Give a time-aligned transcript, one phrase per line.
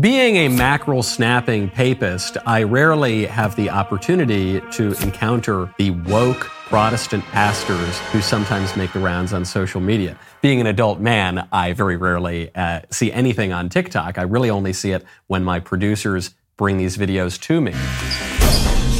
[0.00, 7.22] Being a mackerel snapping papist, I rarely have the opportunity to encounter the woke Protestant
[7.24, 10.16] pastors who sometimes make the rounds on social media.
[10.40, 14.16] Being an adult man, I very rarely uh, see anything on TikTok.
[14.16, 17.72] I really only see it when my producers bring these videos to me.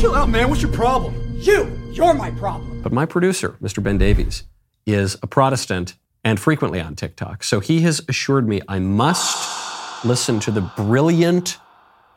[0.00, 0.50] Chill out, man.
[0.50, 1.14] What's your problem?
[1.36, 1.70] You!
[1.92, 2.82] You're my problem.
[2.82, 3.82] But my producer, Mr.
[3.82, 4.42] Ben Davies,
[4.84, 5.94] is a Protestant
[6.24, 7.42] and frequently on TikTok.
[7.42, 9.59] So he has assured me I must
[10.04, 11.58] listen to the brilliant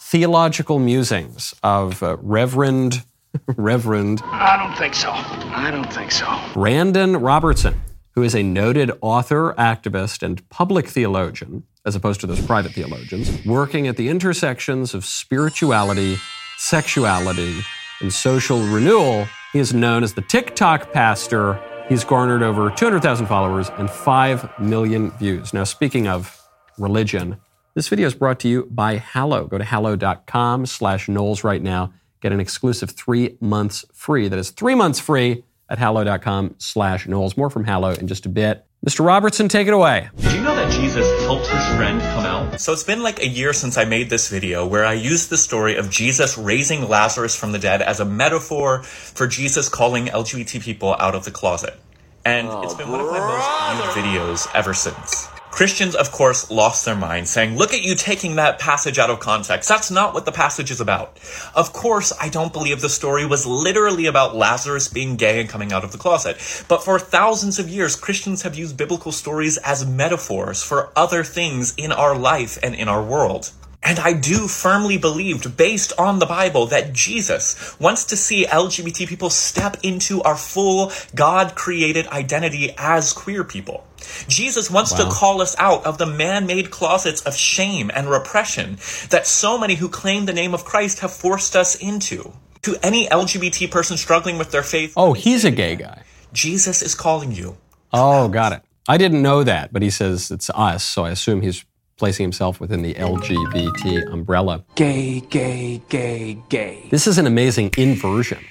[0.00, 3.04] theological musings of uh, Reverend
[3.56, 4.20] Reverend.
[4.24, 5.10] I don't think so.
[5.10, 6.26] I don't think so.
[6.52, 7.80] Brandon Robertson,
[8.14, 13.44] who is a noted author, activist, and public theologian, as opposed to those private theologians,
[13.46, 16.16] working at the intersections of spirituality,
[16.58, 17.60] sexuality,
[18.00, 19.26] and social renewal.
[19.52, 21.58] He is known as the TikTok pastor.
[21.88, 25.54] He's garnered over 200,000 followers and 5 million views.
[25.54, 26.38] Now, speaking of
[26.78, 27.38] religion,
[27.74, 29.46] this video is brought to you by Hallow.
[29.46, 34.28] Go to hallow.com slash Knowles right now get an exclusive three months free.
[34.28, 37.36] That is three months free at hallow.com slash Knowles.
[37.36, 38.64] More from Hallow in just a bit.
[38.86, 39.04] Mr.
[39.04, 40.08] Robertson, take it away.
[40.16, 42.60] Did you know that Jesus helped his friend come out?
[42.60, 45.36] So it's been like a year since I made this video where I used the
[45.36, 50.62] story of Jesus raising Lazarus from the dead as a metaphor for Jesus calling LGBT
[50.62, 51.78] people out of the closet.
[52.24, 55.28] And oh, it's been one of my most viewed videos ever since.
[55.52, 59.20] Christians, of course, lost their minds, saying, Look at you taking that passage out of
[59.20, 59.68] context.
[59.68, 61.18] That's not what the passage is about.
[61.54, 65.70] Of course, I don't believe the story was literally about Lazarus being gay and coming
[65.70, 66.38] out of the closet.
[66.68, 71.74] But for thousands of years, Christians have used biblical stories as metaphors for other things
[71.76, 73.50] in our life and in our world.
[73.82, 79.06] And I do firmly believe, based on the Bible, that Jesus wants to see LGBT
[79.06, 83.84] people step into our full God created identity as queer people.
[84.28, 84.98] Jesus wants wow.
[84.98, 88.76] to call us out of the man made closets of shame and repression
[89.10, 92.32] that so many who claim the name of Christ have forced us into.
[92.62, 94.94] To any LGBT person struggling with their faith.
[94.96, 96.02] Oh, he's a gay guy.
[96.32, 97.56] Jesus is calling you.
[97.92, 98.62] Oh, got it.
[98.88, 101.64] I didn't know that, but he says it's us, so I assume he's
[101.96, 104.64] placing himself within the LGBT umbrella.
[104.74, 106.88] Gay, gay, gay, gay.
[106.90, 108.44] This is an amazing inversion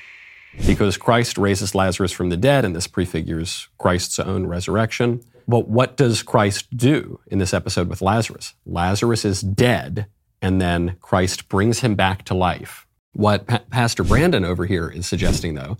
[0.66, 5.22] because Christ raises Lazarus from the dead, and this prefigures Christ's own resurrection.
[5.47, 8.53] But what does Christ do in this episode with Lazarus?
[8.66, 10.07] Lazarus is dead,
[10.41, 12.88] and then Christ brings him back to life.
[13.13, 15.78] What pa- Pastor Brandon over here is suggesting, though,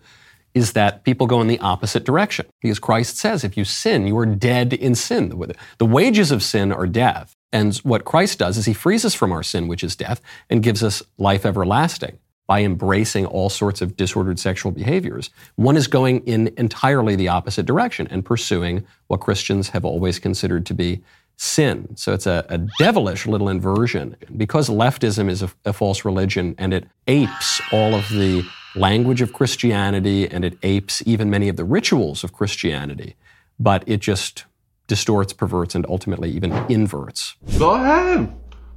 [0.54, 2.46] is that people go in the opposite direction.
[2.62, 5.30] Because Christ says, if you sin, you are dead in sin.
[5.78, 7.36] The wages of sin are death.
[7.54, 10.64] And what Christ does is he frees us from our sin, which is death, and
[10.64, 12.20] gives us life everlasting
[12.52, 15.30] by embracing all sorts of disordered sexual behaviors.
[15.56, 20.66] One is going in entirely the opposite direction and pursuing what Christians have always considered
[20.66, 21.02] to be
[21.38, 21.96] sin.
[21.96, 24.18] So it's a, a devilish little inversion.
[24.36, 28.44] Because leftism is a, a false religion and it apes all of the
[28.76, 33.16] language of Christianity and it apes even many of the rituals of Christianity,
[33.62, 34.44] but it just
[34.88, 37.34] distorts, perverts, and ultimately even inverts.
[37.58, 38.30] Go ahead.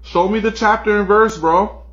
[0.03, 1.84] Show me the chapter and verse, bro.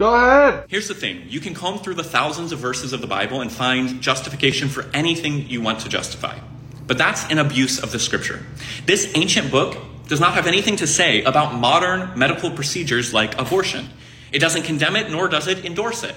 [0.00, 0.64] Go ahead.
[0.68, 3.52] Here's the thing you can comb through the thousands of verses of the Bible and
[3.52, 6.38] find justification for anything you want to justify.
[6.86, 8.42] But that's an abuse of the scripture.
[8.86, 9.76] This ancient book
[10.08, 13.90] does not have anything to say about modern medical procedures like abortion.
[14.32, 16.14] It doesn't condemn it, nor does it endorse it.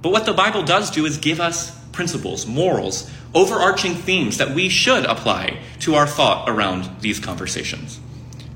[0.00, 4.68] But what the Bible does do is give us principles, morals, overarching themes that we
[4.68, 7.98] should apply to our thought around these conversations.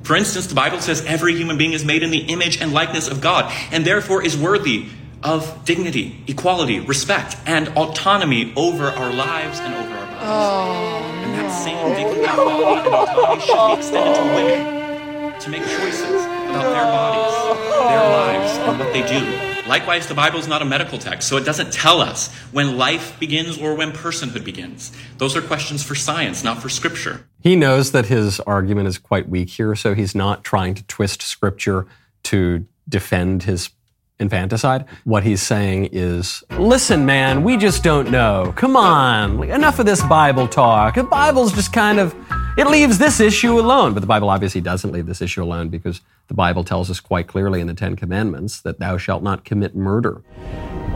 [0.03, 3.09] For instance, the Bible says every human being is made in the image and likeness
[3.09, 4.87] of God and therefore is worthy
[5.23, 10.19] of dignity, equality, respect, and autonomy over our lives and over our bodies.
[10.23, 15.63] Oh, and that same dignity, equality, and autonomy should be extended to women to make
[15.63, 20.61] choices about their bodies, their lives, and what they do Likewise, the Bible is not
[20.61, 24.91] a medical text, so it doesn't tell us when life begins or when personhood begins.
[25.19, 27.28] Those are questions for science, not for scripture.
[27.41, 31.22] He knows that his argument is quite weak here, so he's not trying to twist
[31.22, 31.87] scripture
[32.25, 33.71] to defend his
[34.19, 34.84] infanticide.
[35.04, 38.53] What he's saying is, listen, man, we just don't know.
[38.57, 40.95] Come on, enough of this Bible talk.
[40.97, 42.15] The Bible's just kind of
[42.57, 43.95] it leaves this issue alone.
[43.95, 47.27] But the Bible obviously doesn't leave this issue alone because the Bible tells us quite
[47.27, 50.22] clearly in the Ten Commandments that thou shalt not commit murder.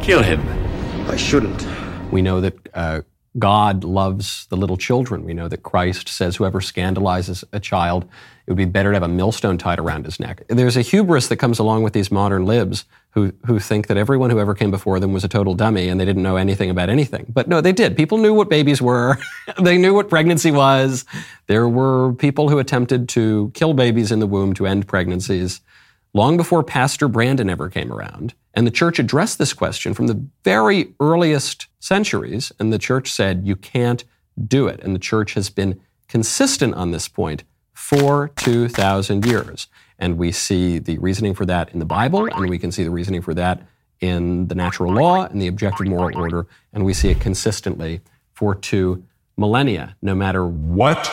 [0.01, 0.41] Kill him.
[1.09, 1.67] I shouldn't.
[2.13, 3.01] We know that uh,
[3.39, 5.25] God loves the little children.
[5.25, 8.05] We know that Christ says whoever scandalizes a child,
[8.47, 10.43] it would be better to have a millstone tied around his neck.
[10.49, 14.31] There's a hubris that comes along with these modern libs who, who think that everyone
[14.31, 16.89] who ever came before them was a total dummy and they didn't know anything about
[16.89, 17.27] anything.
[17.29, 17.97] But no, they did.
[17.97, 19.19] People knew what babies were.
[19.63, 21.05] they knew what pregnancy was.
[21.47, 25.61] There were people who attempted to kill babies in the womb to end pregnancies.
[26.15, 28.35] long before Pastor Brandon ever came around.
[28.57, 32.51] And the church addressed this question from the very earliest centuries.
[32.59, 34.03] And the church said, you can't
[34.49, 34.81] do it.
[34.81, 37.45] And the church has been consistent on this point
[37.75, 39.69] for 2,000 years.
[39.99, 42.91] And we see the reasoning for that in the Bible, and we can see the
[42.91, 43.63] reasoning for that
[44.01, 48.01] in the natural law and the objective moral order, and we see it consistently
[48.33, 49.05] for two
[49.37, 51.11] millennia, no matter what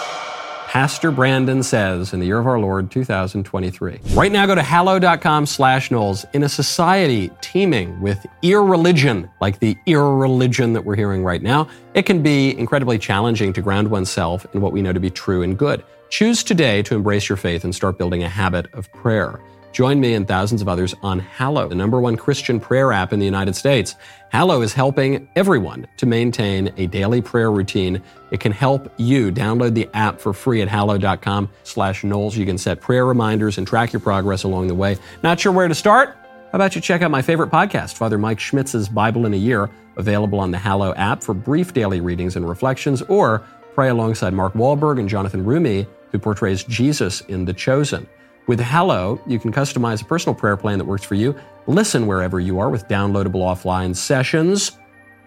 [0.74, 4.00] Pastor Brandon says in the year of our Lord 2023.
[4.16, 6.26] Right now, go to hallow.com slash Knowles.
[6.34, 12.08] In a society teeming with irreligion, like the irreligion that we're hearing right now, it
[12.08, 15.60] can be incredibly challenging to ground oneself in what we know to be true and
[15.60, 15.84] good.
[16.10, 19.40] Choose today to embrace your faith and start building a habit of prayer.
[19.74, 23.18] Join me and thousands of others on Hallow, the number one Christian prayer app in
[23.18, 23.96] the United States.
[24.30, 28.00] Hallow is helping everyone to maintain a daily prayer routine.
[28.30, 32.38] It can help you download the app for free at hallow.com slash Knowles.
[32.38, 34.96] You can set prayer reminders and track your progress along the way.
[35.24, 36.18] Not sure where to start?
[36.52, 39.72] How about you check out my favorite podcast, Father Mike Schmitz's Bible in a Year,
[39.98, 43.44] available on the Hallow app for brief daily readings and reflections, or
[43.74, 48.08] pray alongside Mark Wahlberg and Jonathan Roumie, who portrays Jesus in The Chosen.
[48.46, 51.36] With Hallow, you can customize a personal prayer plan that works for you.
[51.66, 54.72] Listen wherever you are with downloadable offline sessions.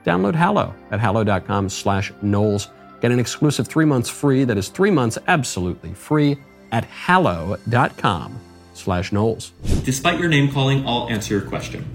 [0.04, 2.68] Download Hallow at hallow.com slash Knowles.
[3.00, 4.44] Get an exclusive three months free.
[4.44, 6.36] That is three months absolutely free
[6.72, 8.38] at hallow.com
[8.74, 9.52] slash Knowles.
[9.84, 11.88] Despite your name calling, I'll answer your question.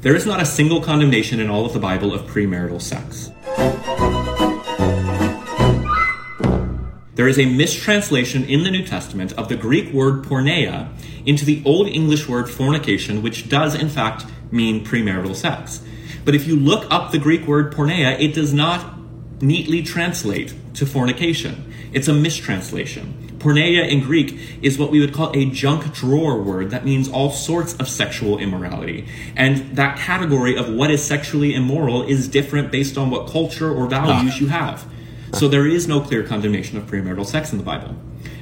[0.00, 3.30] There is not a single condemnation in all of the Bible of premarital sex.
[7.22, 10.88] There is a mistranslation in the New Testament of the Greek word porneia
[11.24, 15.82] into the Old English word fornication, which does in fact mean premarital sex.
[16.24, 18.98] But if you look up the Greek word porneia, it does not
[19.40, 21.72] neatly translate to fornication.
[21.92, 23.36] It's a mistranslation.
[23.38, 27.30] Porneia in Greek is what we would call a junk drawer word that means all
[27.30, 29.06] sorts of sexual immorality.
[29.36, 33.84] And that category of what is sexually immoral is different based on what culture or
[33.84, 33.88] ah.
[33.88, 34.84] values you have.
[35.34, 37.96] So there is no clear condemnation of premarital sex in the Bible.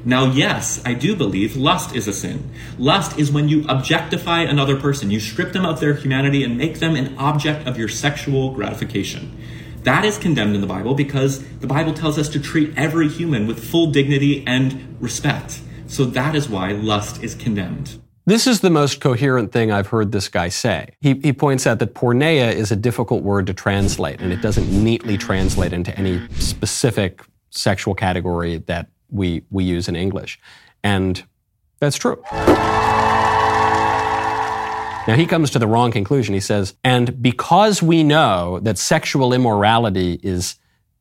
[0.05, 2.51] Now, yes, I do believe lust is a sin.
[2.79, 5.11] Lust is when you objectify another person.
[5.11, 9.39] You strip them of their humanity and make them an object of your sexual gratification.
[9.85, 13.47] That is condemned in the Bible because the Bible tells us to treat every human
[13.47, 15.61] with full dignity and respect.
[15.87, 17.99] So that is why lust is condemned.
[18.31, 20.91] This is the most coherent thing I've heard this guy say.
[21.01, 24.71] He, he, points out that porneia is a difficult word to translate, and it doesn't
[24.71, 30.39] neatly translate into any specific sexual category that we, we use in English.
[30.85, 31.25] And
[31.81, 32.23] that's true.
[35.09, 36.33] Now, he comes to the wrong conclusion.
[36.33, 40.55] He says, and because we know that sexual immorality is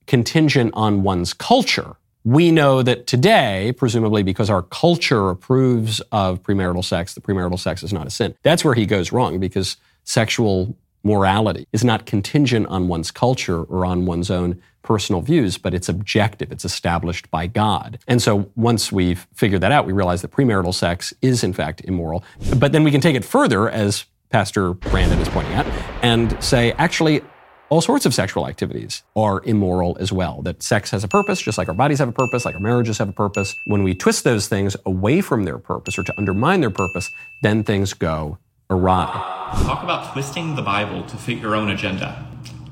[0.07, 1.95] contingent on one's culture,
[2.29, 7.81] we know that today, presumably because our culture approves of premarital sex, the premarital sex
[7.81, 8.35] is not a sin.
[8.43, 13.83] That's where he goes wrong because sexual morality is not contingent on one's culture or
[13.83, 16.51] on one's own personal views, but it's objective.
[16.51, 17.97] It's established by God.
[18.07, 21.81] And so once we've figured that out, we realize that premarital sex is in fact
[21.81, 22.23] immoral.
[22.57, 25.65] But then we can take it further, as Pastor Brandon is pointing out,
[26.03, 27.23] and say, actually,
[27.69, 30.41] all sorts of sexual activities are immoral as well.
[30.41, 32.97] That sex has a purpose, just like our bodies have a purpose, like our marriages
[32.97, 33.55] have a purpose.
[33.65, 37.11] When we twist those things away from their purpose or to undermine their purpose,
[37.41, 38.37] then things go
[38.69, 39.51] awry.
[39.63, 42.28] Talk about twisting the Bible to fit your own agenda.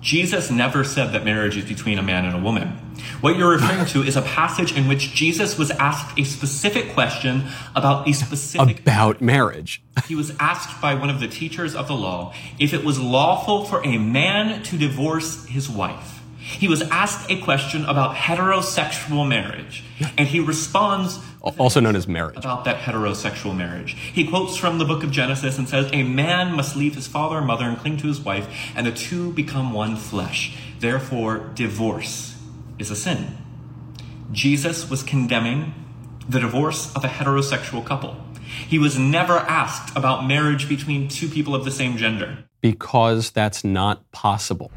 [0.08, 2.70] Jesus never said that marriage is between a man and a woman.
[3.20, 7.44] What you're referring to is a passage in which Jesus was asked a specific question
[7.76, 9.84] about a specific about marriage.
[10.06, 13.66] he was asked by one of the teachers of the law if it was lawful
[13.66, 16.22] for a man to divorce his wife.
[16.48, 19.84] He was asked a question about heterosexual marriage,
[20.18, 22.38] and he responds also known as marriage.
[22.38, 23.94] About that heterosexual marriage.
[23.94, 27.38] He quotes from the book of Genesis and says, A man must leave his father
[27.38, 30.58] and mother and cling to his wife, and the two become one flesh.
[30.80, 32.38] Therefore, divorce
[32.80, 33.38] is a sin.
[34.32, 35.74] Jesus was condemning
[36.28, 38.18] the divorce of a heterosexual couple.
[38.68, 42.46] He was never asked about marriage between two people of the same gender.
[42.62, 44.72] Because that's not possible.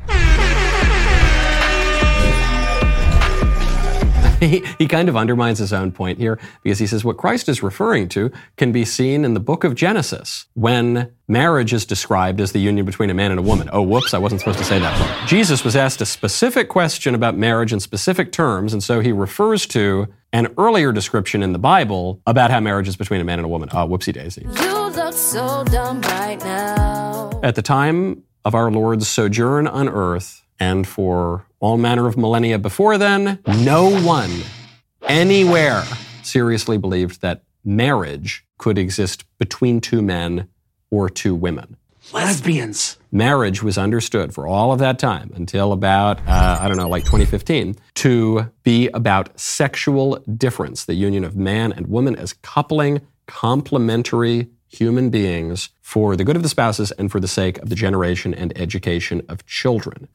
[4.48, 7.62] he, he kind of undermines his own point here because he says what Christ is
[7.62, 12.52] referring to can be seen in the book of Genesis when marriage is described as
[12.52, 13.68] the union between a man and a woman.
[13.72, 15.28] Oh, whoops, I wasn't supposed to say that part.
[15.28, 19.66] Jesus was asked a specific question about marriage in specific terms, and so he refers
[19.68, 23.46] to an earlier description in the Bible about how marriage is between a man and
[23.46, 23.68] a woman.
[23.72, 24.46] Oh, whoopsie daisy.
[24.62, 27.40] You look so dumb right now.
[27.42, 32.58] At the time of our Lord's sojourn on earth, and for all manner of millennia
[32.58, 34.30] before then, no one
[35.08, 35.82] anywhere
[36.22, 40.48] seriously believed that marriage could exist between two men
[40.90, 41.76] or two women.
[42.12, 42.98] Lesbians.
[43.12, 47.04] Marriage was understood for all of that time until about, uh, I don't know, like
[47.04, 54.48] 2015, to be about sexual difference, the union of man and woman as coupling complementary
[54.70, 58.32] human beings for the good of the spouses and for the sake of the generation
[58.32, 60.08] and education of children.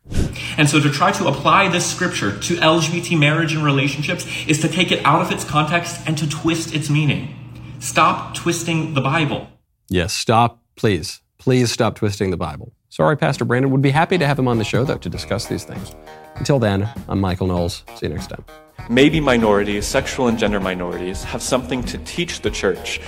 [0.57, 4.69] And so to try to apply this scripture to LGBT marriage and relationships is to
[4.69, 7.35] take it out of its context and to twist its meaning.
[7.79, 9.49] Stop twisting the Bible.
[9.89, 11.21] Yes, stop, please.
[11.37, 12.71] Please stop twisting the Bible.
[12.89, 13.71] Sorry, Pastor Brandon.
[13.71, 15.93] Would be happy to have him on the show, though, to discuss these things.
[16.35, 17.83] Until then, I'm Michael Knowles.
[17.95, 18.45] See you next time.
[18.89, 23.01] Maybe minorities, sexual and gender minorities, have something to teach the church